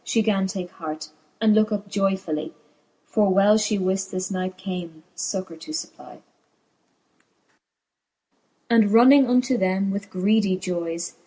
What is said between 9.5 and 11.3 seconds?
them with greedy joyes.